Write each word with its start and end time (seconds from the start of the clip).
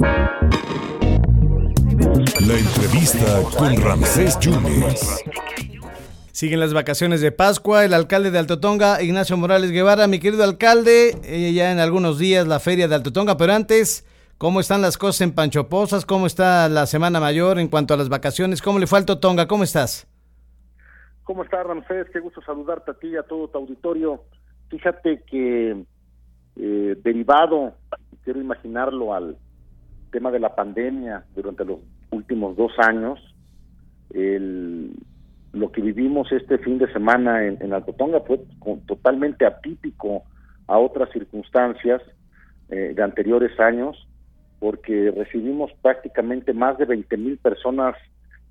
La 0.00 0.08
entrevista 2.56 3.42
con 3.58 3.76
Ramsés 3.76 4.38
Yunes. 4.40 5.22
Siguen 6.32 6.60
las 6.60 6.72
vacaciones 6.72 7.20
de 7.20 7.32
Pascua. 7.32 7.84
El 7.84 7.92
alcalde 7.92 8.30
de 8.30 8.38
Altotonga, 8.38 9.02
Ignacio 9.02 9.36
Morales 9.36 9.70
Guevara, 9.70 10.06
mi 10.06 10.18
querido 10.18 10.42
alcalde, 10.44 11.18
eh, 11.24 11.52
ya 11.52 11.70
en 11.70 11.80
algunos 11.80 12.18
días 12.18 12.48
la 12.48 12.60
feria 12.60 12.88
de 12.88 12.94
Altotonga, 12.94 13.36
pero 13.36 13.52
antes, 13.52 14.06
¿cómo 14.38 14.60
están 14.60 14.80
las 14.80 14.96
cosas 14.96 15.20
en 15.20 15.34
Pancho 15.34 15.68
Pozas? 15.68 16.06
¿Cómo 16.06 16.26
está 16.26 16.70
la 16.70 16.86
Semana 16.86 17.20
Mayor 17.20 17.58
en 17.58 17.68
cuanto 17.68 17.92
a 17.92 17.98
las 17.98 18.08
vacaciones? 18.08 18.62
¿Cómo 18.62 18.78
le 18.78 18.86
fue 18.86 18.98
a 18.98 19.00
Altotonga? 19.00 19.46
¿Cómo 19.46 19.64
estás? 19.64 20.08
¿Cómo 21.24 21.44
estás, 21.44 21.66
Ramsés? 21.66 22.06
Qué 22.10 22.20
gusto 22.20 22.40
saludarte 22.40 22.92
a 22.92 22.94
ti 22.94 23.08
y 23.08 23.16
a 23.16 23.22
todo 23.22 23.48
tu 23.48 23.58
auditorio. 23.58 24.24
Fíjate 24.70 25.22
que 25.30 25.84
eh, 26.56 26.96
derivado, 27.02 27.74
quiero 28.24 28.40
imaginarlo 28.40 29.12
al 29.12 29.36
tema 30.10 30.30
de 30.30 30.40
la 30.40 30.54
pandemia 30.54 31.24
durante 31.34 31.64
los 31.64 31.78
últimos 32.10 32.56
dos 32.56 32.72
años, 32.78 33.18
el, 34.12 34.92
lo 35.52 35.72
que 35.72 35.80
vivimos 35.80 36.30
este 36.32 36.58
fin 36.58 36.78
de 36.78 36.92
semana 36.92 37.46
en, 37.46 37.58
en 37.60 37.72
Alcotonga 37.72 38.20
fue 38.20 38.40
totalmente 38.86 39.46
atípico 39.46 40.24
a 40.66 40.78
otras 40.78 41.10
circunstancias 41.10 42.02
eh, 42.68 42.92
de 42.94 43.02
anteriores 43.02 43.58
años, 43.58 44.06
porque 44.60 45.10
recibimos 45.10 45.72
prácticamente 45.82 46.52
más 46.52 46.78
de 46.78 46.84
20 46.84 47.16
mil 47.16 47.38
personas 47.38 47.96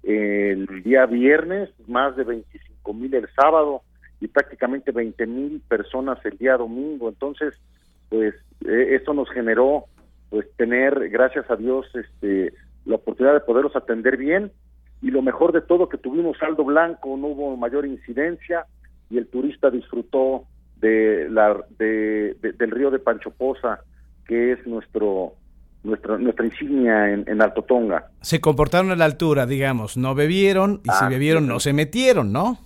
el 0.03 0.65
día 0.83 1.05
viernes, 1.05 1.69
más 1.87 2.15
de 2.15 2.23
25 2.23 2.93
mil 2.93 3.13
el 3.13 3.27
sábado 3.35 3.81
y 4.19 4.27
prácticamente 4.27 4.91
20 4.91 5.25
mil 5.27 5.61
personas 5.67 6.17
el 6.25 6.37
día 6.37 6.57
domingo. 6.57 7.09
Entonces, 7.09 7.53
pues 8.09 8.33
eh, 8.65 8.95
esto 8.95 9.13
nos 9.13 9.29
generó 9.29 9.85
pues 10.29 10.47
tener, 10.55 11.09
gracias 11.09 11.49
a 11.49 11.55
Dios, 11.55 11.85
este, 11.95 12.53
la 12.85 12.95
oportunidad 12.95 13.33
de 13.33 13.41
poderlos 13.41 13.75
atender 13.75 14.17
bien 14.17 14.51
y 15.01 15.11
lo 15.11 15.21
mejor 15.21 15.51
de 15.51 15.61
todo 15.61 15.89
que 15.89 15.97
tuvimos 15.97 16.37
saldo 16.37 16.63
blanco, 16.63 17.15
no 17.17 17.27
hubo 17.27 17.55
mayor 17.57 17.85
incidencia 17.85 18.65
y 19.09 19.17
el 19.17 19.27
turista 19.27 19.69
disfrutó 19.69 20.45
de 20.77 21.27
la 21.29 21.57
de, 21.77 22.35
del 22.57 22.71
río 22.71 22.91
de 22.91 22.99
Pancho 22.99 23.31
Poza, 23.31 23.79
que 24.25 24.53
es 24.53 24.65
nuestro 24.67 25.33
nuestra 25.83 26.17
nuestra 26.17 26.45
insignia 26.45 27.11
en, 27.11 27.23
en 27.27 27.41
Alto 27.41 27.63
Tonga. 27.63 28.09
Se 28.21 28.41
comportaron 28.41 28.91
a 28.91 28.95
la 28.95 29.05
altura, 29.05 29.45
digamos, 29.45 29.97
no 29.97 30.15
bebieron 30.15 30.81
y 30.83 30.89
si 30.91 31.05
bebieron 31.07 31.47
no 31.47 31.59
se 31.59 31.73
metieron, 31.73 32.31
¿no? 32.31 32.57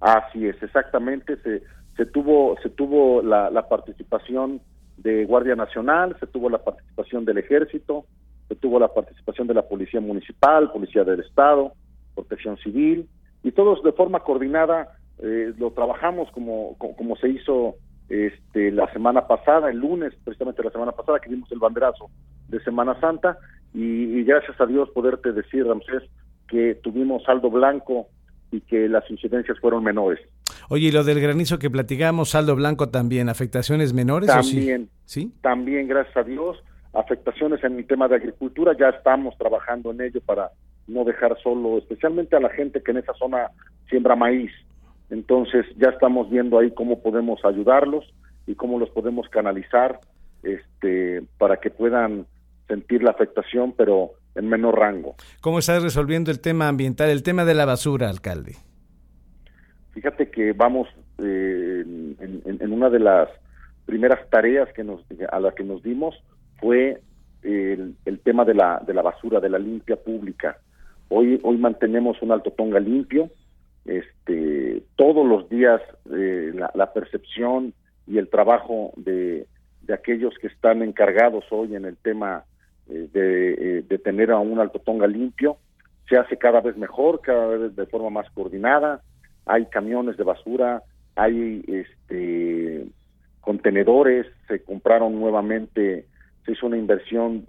Así 0.00 0.46
es, 0.46 0.62
exactamente, 0.62 1.36
se 1.38 1.62
se 1.96 2.06
tuvo 2.06 2.56
se 2.62 2.68
tuvo 2.68 3.22
la, 3.22 3.50
la 3.50 3.68
participación 3.68 4.60
de 4.96 5.24
Guardia 5.24 5.56
Nacional, 5.56 6.16
se 6.18 6.26
tuvo 6.26 6.50
la 6.50 6.58
participación 6.58 7.24
del 7.24 7.38
Ejército, 7.38 8.06
se 8.48 8.54
tuvo 8.54 8.78
la 8.78 8.88
participación 8.88 9.46
de 9.46 9.54
la 9.54 9.62
Policía 9.62 10.00
Municipal, 10.00 10.70
Policía 10.70 11.04
del 11.04 11.20
Estado, 11.20 11.72
Protección 12.14 12.56
Civil, 12.58 13.08
y 13.42 13.52
todos 13.52 13.82
de 13.82 13.92
forma 13.92 14.20
coordinada 14.20 14.96
eh, 15.18 15.52
lo 15.58 15.70
trabajamos 15.70 16.30
como, 16.32 16.76
como, 16.78 17.16
se 17.16 17.28
hizo 17.28 17.76
este, 18.08 18.70
la 18.70 18.90
semana 18.92 19.26
pasada, 19.26 19.70
el 19.70 19.78
lunes, 19.78 20.12
precisamente 20.24 20.62
la 20.62 20.70
semana 20.70 20.92
pasada, 20.92 21.20
que 21.20 21.30
vimos 21.30 21.50
el 21.52 21.58
banderazo 21.58 22.10
de 22.48 22.62
Semana 22.62 22.98
Santa, 23.00 23.38
y, 23.74 24.24
gracias 24.24 24.60
a 24.60 24.66
Dios 24.66 24.88
poderte 24.90 25.32
decir, 25.32 25.66
Ramsés, 25.66 26.02
que 26.48 26.76
tuvimos 26.76 27.24
saldo 27.24 27.50
blanco 27.50 28.08
y 28.50 28.60
que 28.60 28.88
las 28.88 29.08
incidencias 29.10 29.58
fueron 29.58 29.84
menores. 29.84 30.20
Oye, 30.68 30.88
y 30.88 30.90
lo 30.90 31.04
del 31.04 31.20
granizo 31.20 31.58
que 31.58 31.70
platicamos, 31.70 32.30
saldo 32.30 32.56
blanco 32.56 32.88
también, 32.88 33.28
afectaciones 33.28 33.92
menores. 33.92 34.28
También, 34.28 34.90
sí? 35.04 35.32
También, 35.42 35.88
gracias 35.88 36.16
a 36.16 36.22
Dios 36.22 36.62
afectaciones 36.96 37.62
en 37.62 37.78
el 37.78 37.86
tema 37.86 38.08
de 38.08 38.16
agricultura, 38.16 38.74
ya 38.78 38.88
estamos 38.88 39.36
trabajando 39.36 39.90
en 39.90 40.00
ello 40.00 40.20
para 40.22 40.50
no 40.86 41.04
dejar 41.04 41.36
solo, 41.42 41.78
especialmente 41.78 42.36
a 42.36 42.40
la 42.40 42.48
gente 42.50 42.82
que 42.82 42.90
en 42.90 42.98
esa 42.98 43.12
zona 43.14 43.50
siembra 43.88 44.16
maíz. 44.16 44.50
Entonces 45.10 45.66
ya 45.76 45.90
estamos 45.90 46.30
viendo 46.30 46.58
ahí 46.58 46.70
cómo 46.72 47.00
podemos 47.00 47.44
ayudarlos 47.44 48.04
y 48.46 48.54
cómo 48.54 48.78
los 48.78 48.90
podemos 48.90 49.28
canalizar 49.28 50.00
este 50.42 51.22
para 51.38 51.58
que 51.58 51.70
puedan 51.70 52.26
sentir 52.66 53.02
la 53.02 53.10
afectación, 53.10 53.74
pero 53.76 54.12
en 54.34 54.48
menor 54.48 54.78
rango. 54.78 55.16
¿Cómo 55.40 55.58
estás 55.58 55.82
resolviendo 55.82 56.30
el 56.30 56.40
tema 56.40 56.68
ambiental, 56.68 57.10
el 57.10 57.22
tema 57.22 57.44
de 57.44 57.54
la 57.54 57.64
basura, 57.64 58.08
alcalde? 58.08 58.56
Fíjate 59.96 60.28
que 60.28 60.52
vamos 60.52 60.88
eh, 61.16 61.82
en, 62.20 62.70
una 62.70 62.90
de 62.90 62.98
las 62.98 63.30
primeras 63.86 64.28
tareas 64.28 64.70
que 64.74 64.84
nos 64.84 65.00
a 65.32 65.40
la 65.40 65.52
que 65.52 65.64
nos 65.64 65.82
dimos 65.82 66.14
fue 66.58 67.00
el, 67.42 67.94
el, 68.04 68.18
tema 68.20 68.44
de 68.44 68.52
la, 68.52 68.82
de 68.86 68.92
la 68.92 69.00
basura, 69.00 69.40
de 69.40 69.48
la 69.48 69.58
limpia 69.58 69.96
pública. 69.96 70.58
Hoy, 71.08 71.40
hoy 71.42 71.56
mantenemos 71.56 72.20
un 72.20 72.30
Alto 72.30 72.50
Tonga 72.50 72.78
limpio, 72.78 73.30
este, 73.86 74.82
todos 74.96 75.26
los 75.26 75.48
días 75.48 75.80
eh, 76.12 76.52
la, 76.74 76.92
percepción 76.92 77.72
y 78.06 78.18
el 78.18 78.28
trabajo 78.28 78.92
de, 78.96 79.46
de, 79.80 79.94
aquellos 79.94 80.34
que 80.42 80.48
están 80.48 80.82
encargados 80.82 81.46
hoy 81.48 81.74
en 81.74 81.86
el 81.86 81.96
tema 81.96 82.44
eh, 82.90 83.08
de, 83.14 83.78
eh, 83.78 83.84
de, 83.88 83.98
tener 83.98 84.30
a 84.30 84.40
un 84.40 84.60
Alto 84.60 84.78
Tonga 84.78 85.06
limpio 85.06 85.56
se 86.06 86.18
hace 86.18 86.36
cada 86.36 86.60
vez 86.60 86.76
mejor, 86.76 87.22
cada 87.22 87.46
vez 87.46 87.74
de 87.74 87.86
forma 87.86 88.10
más 88.10 88.30
coordinada. 88.32 89.00
Hay 89.46 89.66
camiones 89.66 90.16
de 90.16 90.24
basura, 90.24 90.82
hay 91.14 91.64
este 91.66 92.86
contenedores, 93.40 94.26
se 94.48 94.62
compraron 94.62 95.18
nuevamente 95.18 96.06
se 96.46 96.52
hizo 96.52 96.66
una 96.66 96.78
inversión 96.78 97.44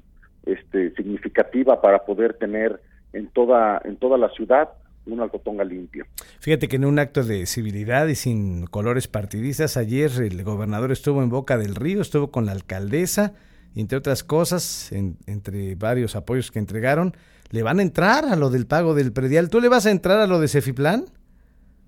este, 0.45 0.93
significativa 0.95 1.81
para 1.81 2.05
poder 2.05 2.33
tener 2.33 2.81
en 3.13 3.27
toda, 3.29 3.81
en 3.85 3.95
toda 3.97 4.17
la 4.17 4.29
ciudad 4.29 4.69
un 5.05 5.21
alcotonga 5.21 5.63
limpio. 5.63 6.05
Fíjate 6.39 6.67
que 6.67 6.75
en 6.75 6.83
un 6.83 6.99
acto 6.99 7.23
de 7.23 7.45
civilidad 7.45 8.07
y 8.07 8.15
sin 8.15 8.65
colores 8.65 9.07
partidistas, 9.07 9.77
ayer 9.77 10.11
el 10.19 10.43
gobernador 10.43 10.91
estuvo 10.91 11.23
en 11.23 11.29
Boca 11.29 11.57
del 11.57 11.75
Río, 11.75 12.01
estuvo 12.01 12.29
con 12.29 12.45
la 12.45 12.51
alcaldesa, 12.51 13.33
entre 13.75 13.97
otras 13.97 14.23
cosas, 14.23 14.91
entre 14.91 15.75
varios 15.75 16.15
apoyos 16.15 16.51
que 16.51 16.59
entregaron, 16.59 17.15
¿le 17.51 17.63
van 17.63 17.79
a 17.79 17.83
entrar 17.83 18.25
a 18.25 18.35
lo 18.35 18.49
del 18.49 18.65
pago 18.65 18.95
del 18.95 19.13
predial? 19.13 19.49
¿Tú 19.49 19.61
le 19.61 19.69
vas 19.69 19.85
a 19.85 19.91
entrar 19.91 20.19
a 20.19 20.27
lo 20.27 20.39
de 20.39 20.49
Cefiplan? 20.49 21.05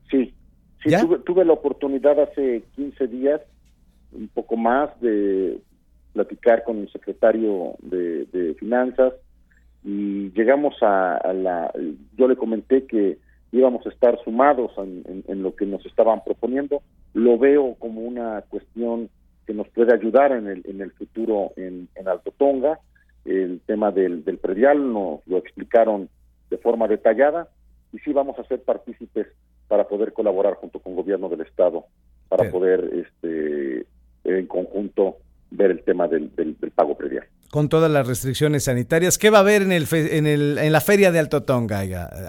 Sí, 0.09 0.34
sí 0.84 0.90
tuve, 1.02 1.20
tuve 1.20 1.46
la 1.46 1.53
oportunidad 1.53 2.20
hace 2.20 2.64
15 2.75 3.08
días, 3.08 3.42
un 4.12 4.28
poco 4.30 4.58
más, 4.58 4.90
de 5.02 5.59
platicar 6.14 6.64
con 6.64 6.80
el 6.80 6.92
secretario 6.92 7.75
de, 7.80 8.56
Finanzas 8.59 9.14
y 9.84 10.31
llegamos 10.31 10.75
a, 10.81 11.31
la... 11.34 11.72
Yo 12.18 12.28
le 12.28 12.36
comenté 12.36 12.86
que 12.86 13.18
íbamos 13.52 13.86
a 13.86 13.90
estar 13.90 14.19
sumados 14.24 14.72
en, 14.78 15.44
lo 15.44 15.56
que 15.56 15.66
nos 15.66 15.86
estaban 15.86 16.24
proponiendo. 16.24 16.81
Lo 17.14 17.38
veo 17.38 17.75
como 17.75 18.02
una 18.02 18.42
cuestión 18.50 19.09
que 19.48 19.53
nos 19.53 19.69
puede 19.69 19.94
ayudar 19.94 20.34
en 20.34 20.48
el, 20.48 20.62
en 20.66 20.81
el 20.81 20.92
futuro 20.92 21.53
en, 21.56 21.88
en 21.96 22.08
Alto 22.08 22.31
Tonga. 22.38 22.80
El 23.24 23.62
tema 23.66 23.92
del, 23.92 24.25
del 24.25 24.38
predial 24.38 24.92
nos 24.92 25.25
lo 25.25 25.38
explicaron 25.38 26.09
de 26.50 26.58
forma 26.58 26.88
detallada 26.88 27.48
y 27.94 28.00
sí 28.00 28.12
vamos 28.12 28.38
a 28.40 28.44
ser 28.44 28.62
partícipes 28.64 29.28
para 29.69 29.88
poder 29.88 30.12
colaborar 30.12 30.56
junto 30.56 30.80
con 30.80 30.91
el 30.91 30.97
gobierno 30.97 31.30
del 31.30 31.41
estado 31.41 31.85
para 32.28 32.52
poder 32.52 32.90
este 32.94 33.85
en 34.25 34.47
conjunto 34.47 35.18
ver 35.52 35.72
el 35.72 35.84
tema 35.84 36.07
del, 36.07 36.35
del, 36.35 36.56
pago 36.75 36.96
predial. 36.96 37.25
Con 37.50 37.69
todas 37.69 37.90
las 37.90 38.07
restricciones 38.07 38.66
sanitarias, 38.66 39.18
¿qué 39.18 39.30
va 39.30 39.38
a 39.38 39.41
haber 39.41 39.63
en, 39.63 39.72
el, 39.72 39.85
en, 39.91 40.28
el, 40.28 40.57
en 40.59 40.72
la 40.72 40.81
feria 40.81 41.12
de 41.12 41.19
Alto 41.19 41.44
Tonga, 41.44 41.80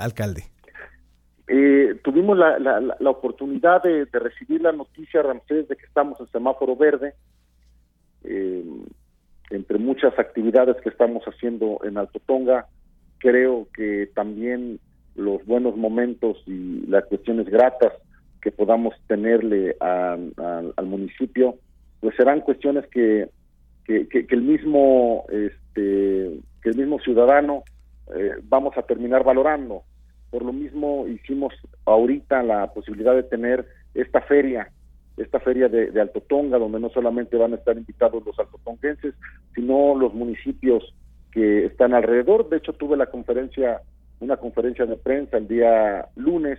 alcalde? 0.00 0.44
Eh, 1.48 1.96
tuvimos 2.02 2.38
la, 2.38 2.58
la, 2.58 2.80
la 2.80 3.10
oportunidad 3.10 3.82
de, 3.82 4.06
de, 4.06 4.18
recibir 4.18 4.62
la 4.62 4.72
noticia, 4.72 5.20
Ramsés, 5.20 5.68
de 5.68 5.76
que 5.76 5.84
estamos 5.84 6.18
en 6.20 6.28
semáforo 6.28 6.76
verde. 6.76 7.14
Eh, 8.24 8.64
entre 9.50 9.78
muchas 9.78 10.16
actividades 10.18 10.76
que 10.82 10.88
estamos 10.88 11.24
haciendo 11.24 11.80
en 11.84 11.98
Alto 11.98 12.20
Tonga, 12.24 12.66
creo 13.18 13.66
que 13.74 14.08
también 14.14 14.78
los 15.14 15.44
buenos 15.46 15.76
momentos 15.76 16.42
y 16.46 16.86
las 16.86 17.04
cuestiones 17.06 17.48
gratas 17.48 17.92
que 18.40 18.50
podamos 18.50 18.94
tenerle 19.06 19.76
al 19.80 20.86
municipio 20.86 21.56
pues 22.00 22.16
serán 22.16 22.40
cuestiones 22.40 22.86
que, 22.88 23.28
que, 23.84 24.26
el 24.30 24.42
mismo 24.42 25.24
este 25.30 26.40
que 26.62 26.68
el 26.70 26.76
mismo 26.76 26.98
ciudadano 27.00 27.64
eh, 28.14 28.32
vamos 28.44 28.76
a 28.76 28.82
terminar 28.82 29.24
valorando. 29.24 29.82
Por 30.30 30.44
lo 30.44 30.52
mismo 30.52 31.06
hicimos 31.08 31.52
ahorita 31.84 32.42
la 32.42 32.72
posibilidad 32.72 33.14
de 33.14 33.24
tener 33.24 33.66
esta 33.94 34.20
feria 34.22 34.70
esta 35.16 35.40
feria 35.40 35.68
de, 35.68 35.90
de 35.90 36.00
Alto 36.00 36.22
Tonga 36.22 36.58
donde 36.58 36.80
no 36.80 36.88
solamente 36.90 37.36
van 37.36 37.52
a 37.52 37.56
estar 37.56 37.76
invitados 37.76 38.24
los 38.24 38.38
altotonguenses 38.38 39.14
sino 39.54 39.94
los 39.94 40.14
municipios 40.14 40.94
que 41.32 41.66
están 41.66 41.94
alrededor. 41.94 42.48
De 42.48 42.56
hecho 42.56 42.72
tuve 42.72 42.96
la 42.96 43.06
conferencia 43.06 43.82
una 44.20 44.36
conferencia 44.36 44.86
de 44.86 44.96
prensa 44.96 45.38
el 45.38 45.48
día 45.48 46.08
lunes 46.16 46.58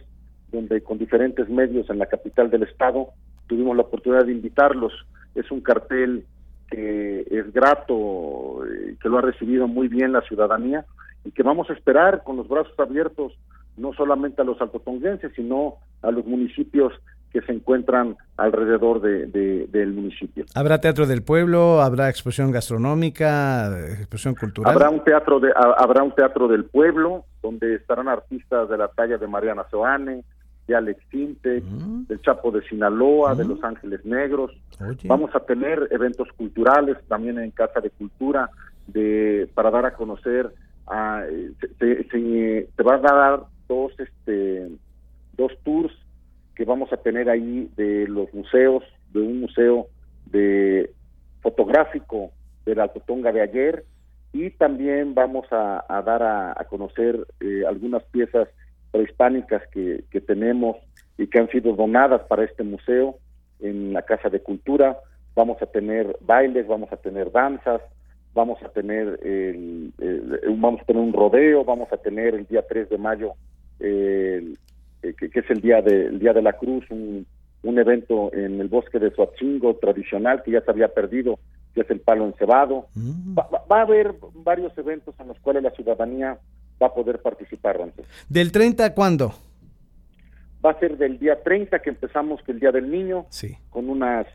donde 0.52 0.82
con 0.82 0.98
diferentes 0.98 1.48
medios 1.50 1.90
en 1.90 2.00
la 2.00 2.08
capital 2.08 2.50
del 2.50 2.64
estado 2.64 3.10
tuvimos 3.48 3.76
la 3.76 3.84
oportunidad 3.84 4.26
de 4.26 4.34
invitarlos 4.34 4.94
es 5.36 5.50
un 5.52 5.62
cartel 5.62 6.26
que 6.70 7.26
es 7.30 7.54
grato, 7.54 8.66
eh, 8.66 8.96
que 9.02 9.10
lo 9.10 9.18
ha 9.18 9.22
recibido 9.22 9.68
muy 9.68 9.88
bien 9.88 10.14
la 10.14 10.22
ciudadanía 10.22 10.86
y 11.24 11.32
que 11.32 11.44
vamos 11.44 11.70
a 11.70 11.74
esperar 11.74 12.24
con 12.24 12.38
los 12.38 12.48
brazos 12.48 12.74
abiertos 12.80 13.34
no 13.78 13.94
solamente 13.94 14.42
a 14.42 14.46
los 14.46 14.60
altotonguenses, 14.62 15.32
sino 15.36 15.76
a 16.02 16.12
los 16.12 16.26
municipios 16.26 16.94
que 17.32 17.42
se 17.42 17.54
encuentran 17.54 18.18
alrededor 18.36 19.00
de, 19.02 19.68
del 19.68 19.94
municipio. 19.94 20.46
¿Habrá 20.54 20.82
teatro 20.82 21.06
del 21.06 21.24
pueblo? 21.24 21.82
¿Habrá 21.82 22.10
exposición 22.10 22.52
gastronómica? 22.52 23.70
¿Exposición 24.00 24.36
cultural? 24.36 24.74
Habrá 24.74 24.90
un 24.90 25.04
teatro, 25.04 25.40
de, 25.40 25.52
habrá 25.56 26.04
un 26.04 26.12
teatro 26.12 26.50
del 26.50 26.66
pueblo 26.66 27.26
donde 27.42 27.76
estarán 27.76 28.08
artistas 28.08 28.70
de 28.70 28.78
la 28.78 28.88
talla 28.88 29.18
de 29.18 29.28
Mariana 29.28 29.66
Soane, 29.70 30.24
de 30.68 30.76
Alex 30.76 31.02
Sinte, 31.10 31.62
mm. 31.62 32.08
del 32.08 32.22
Chapo 32.22 32.52
de 32.52 32.62
Sinaloa, 32.64 33.36
de 33.36 33.44
mm. 33.44 33.50
Los 33.50 33.64
Ángeles 33.64 34.06
Negros. 34.06 34.52
Vamos 35.06 35.32
a 35.36 35.40
tener 35.42 35.88
eventos 35.92 36.28
culturales 36.38 36.98
también 37.08 37.40
en 37.40 37.52
Casa 37.52 37.82
de 37.82 37.90
Cultura 37.90 38.50
de 38.88 39.50
para 39.54 39.72
dar 39.72 39.86
a 39.86 39.94
conocer 39.94 40.52
a, 40.88 41.24
se, 41.80 42.04
se, 42.10 42.84
va 42.84 42.96
a 42.96 43.00
dar 43.00 43.44
dos 43.68 43.94
este 44.00 44.70
dos 45.38 45.52
tours 45.64 45.94
que 46.56 46.66
vamos 46.66 46.92
a 46.92 46.98
tener 46.98 47.30
ahí 47.30 47.70
de 47.78 48.08
los 48.08 48.34
museos, 48.34 48.84
de 49.14 49.20
un 49.20 49.42
museo 49.42 49.88
de 50.26 50.92
fotográfico 51.42 52.32
de 52.66 52.76
la 52.76 52.84
Altotonga 52.84 53.32
de 53.32 53.42
ayer 53.42 53.86
y 54.34 54.50
también 54.52 55.14
vamos 55.14 55.46
a, 55.52 55.84
dar 56.06 56.24
a, 56.24 56.66
conocer 56.70 57.26
eh, 57.40 57.64
algunas 57.68 58.04
piezas 58.06 58.48
prehispánicas 58.92 59.62
que, 59.72 60.04
que 60.10 60.22
tenemos 60.22 60.78
y 61.18 61.28
que 61.28 61.40
han 61.40 61.50
sido 61.50 61.74
donadas 61.74 62.22
para 62.24 62.44
este 62.44 62.64
museo 62.64 63.18
en 63.60 63.94
la 63.94 64.02
Casa 64.04 64.30
de 64.30 64.42
Cultura. 64.42 64.98
Vamos 65.36 65.62
a 65.62 65.66
tener 65.66 66.18
bailes, 66.22 66.68
vamos 66.68 66.92
a 66.92 66.98
tener 66.98 67.32
danzas, 67.32 67.82
vamos 68.34 68.62
a 68.64 68.70
tener 68.70 69.20
el, 69.24 69.94
vamos 70.58 70.82
a 70.82 70.86
tener 70.86 71.02
un 71.02 71.14
rodeo, 71.14 71.64
vamos 71.64 71.92
a 71.92 71.98
tener 71.98 72.36
el 72.36 72.46
día 72.46 72.66
3 72.68 72.90
de 72.90 72.98
mayo 72.98 73.34
el, 73.80 74.58
eh, 75.04 75.14
que, 75.18 75.40
es 75.40 75.50
el 75.50 75.62
día 75.62 75.82
de 75.82 76.12
día 76.12 76.34
de 76.34 76.42
la 76.42 76.54
Cruz, 76.54 76.86
un, 76.90 77.26
un 77.64 77.80
evento 77.80 78.32
en 78.34 78.60
el 78.62 78.68
bosque 78.68 79.00
de 79.00 79.12
Suachingo 79.12 79.76
tradicional 79.76 80.44
que 80.44 80.52
ya 80.52 80.62
se 80.62 80.72
había 80.72 80.90
perdido, 80.90 81.40
que 81.74 81.82
es 81.82 81.90
el 81.90 82.02
palo 82.02 82.26
encebado. 82.26 82.88
Mm. 82.94 83.38
Va, 83.38 83.78
a 83.78 83.82
haber 83.82 84.16
varios 84.34 84.78
eventos 84.78 85.16
en 85.20 85.28
los 85.28 85.40
cuales 85.40 85.64
la 85.64 85.72
ciudadanía 85.72 86.38
va 86.82 86.88
a 86.88 86.94
poder 86.94 87.22
participar 87.22 87.82
antes. 87.82 88.06
¿Del 88.28 88.52
30 88.52 88.86
a 88.86 88.94
cuándo? 88.94 89.34
Va 90.64 90.72
a 90.72 90.80
ser 90.80 90.98
del 90.98 91.18
día 91.18 91.42
30 91.42 91.80
que 91.80 91.90
empezamos, 91.90 92.42
que 92.44 92.52
el 92.52 92.60
Día 92.60 92.72
del 92.72 92.92
Niño, 92.92 93.26
sí. 93.30 93.58
con 93.70 93.90
unas 93.90 94.28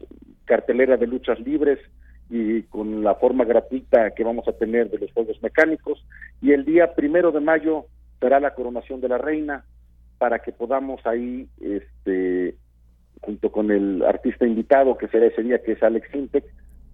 carteleras 0.44 0.98
de 0.98 1.06
luchas 1.06 1.38
libres 1.40 1.78
y 2.28 2.62
con 2.64 3.04
la 3.04 3.14
forma 3.14 3.44
gratuita 3.44 4.10
que 4.10 4.24
vamos 4.24 4.48
a 4.48 4.52
tener 4.52 4.90
de 4.90 4.98
los 4.98 5.12
juegos 5.12 5.40
mecánicos. 5.42 6.04
Y 6.40 6.52
el 6.52 6.64
día 6.64 6.94
primero 6.94 7.30
de 7.30 7.40
mayo 7.40 7.86
será 8.20 8.40
la 8.40 8.54
coronación 8.54 9.00
de 9.00 9.08
la 9.08 9.18
reina 9.18 9.64
para 10.18 10.40
que 10.40 10.52
podamos 10.52 11.04
ahí, 11.06 11.48
este, 11.60 12.56
junto 13.20 13.52
con 13.52 13.70
el 13.70 14.02
artista 14.02 14.46
invitado 14.46 14.96
que 14.96 15.08
será 15.08 15.26
ese 15.26 15.42
día, 15.42 15.62
que 15.62 15.72
es 15.72 15.82
Alex 15.82 16.10
Sintek, 16.10 16.44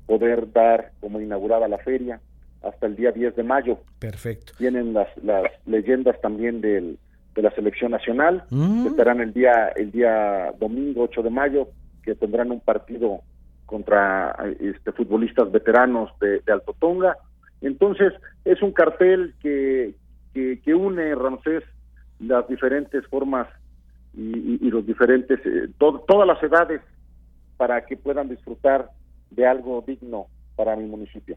poder 0.07 0.53
dar 0.53 0.93
como 1.01 1.21
inaugurada 1.21 1.69
la 1.69 1.79
feria 1.79 2.21
hasta 2.63 2.87
el 2.87 2.97
día 2.97 3.13
10 3.13 3.37
de 3.37 3.43
mayo. 3.43 3.79
Perfecto. 3.99 4.53
Tienen 4.59 4.93
las, 4.93 5.09
las 5.23 5.45
leyendas 5.67 6.21
también 6.21 6.61
del, 6.61 6.99
de 7.35 7.43
la 7.43 7.51
selección 7.53 7.91
nacional, 7.91 8.45
mm. 8.51 8.83
que 8.83 8.89
estarán 8.91 9.21
el 9.21 9.33
día, 9.33 9.69
el 9.75 9.91
día 9.91 10.53
domingo 10.59 11.03
8 11.05 11.23
de 11.23 11.31
mayo, 11.31 11.69
que 12.03 12.15
tendrán 12.15 12.51
un 12.51 12.61
partido 12.61 13.21
contra 13.67 14.37
este, 14.61 14.93
futbolistas 14.93 15.51
veteranos 15.51 16.11
de, 16.21 16.41
de 16.41 16.53
Alto 16.53 16.75
Tonga. 16.79 17.17
Entonces, 17.61 18.13
es 18.45 18.61
un 18.63 18.73
cartel 18.73 19.35
que, 19.41 19.95
que, 20.35 20.61
que 20.61 20.75
une 20.75 21.15
Ramsés 21.15 21.65
las 22.19 22.47
diferentes 22.49 23.07
formas 23.07 23.49
y, 24.15 24.71
los 24.71 24.87
diferentes, 24.87 25.41
eh, 25.47 25.71
todas 25.79 26.27
las 26.27 26.43
edades 26.43 26.83
para 27.57 27.85
que 27.87 27.97
puedan 27.97 28.29
disfrutar 28.29 28.91
de 29.35 29.47
algo 29.47 29.83
digno 29.87 30.27
para 30.57 30.77
mi 30.77 30.87
municipio. 30.87 31.37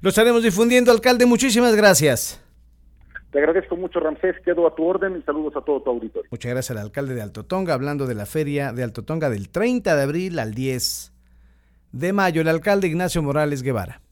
Lo 0.00 0.08
estaremos 0.08 0.42
difundiendo, 0.42 0.90
alcalde. 0.90 1.26
Muchísimas 1.26 1.74
gracias. 1.74 2.40
Te 3.30 3.40
agradezco 3.40 3.76
mucho, 3.76 3.98
Ramsés. 3.98 4.36
Quedo 4.44 4.66
a 4.66 4.74
tu 4.74 4.84
orden 4.84 5.16
y 5.18 5.22
saludos 5.22 5.56
a 5.56 5.60
todo 5.60 5.82
tu 5.82 5.90
auditorio. 5.90 6.28
Muchas 6.30 6.52
gracias 6.52 6.76
al 6.76 6.84
alcalde 6.84 7.14
de 7.14 7.22
Alto 7.22 7.44
Tonga, 7.44 7.74
hablando 7.74 8.06
de 8.06 8.14
la 8.14 8.26
feria 8.26 8.72
de 8.72 8.84
Alto 8.84 9.02
Tonga 9.02 9.28
del 9.28 9.48
30 9.48 9.96
de 9.96 10.02
abril 10.02 10.38
al 10.38 10.54
10 10.54 11.12
de 11.92 12.12
mayo. 12.12 12.40
El 12.40 12.48
alcalde 12.48 12.86
Ignacio 12.86 13.22
Morales 13.22 13.62
Guevara. 13.62 14.03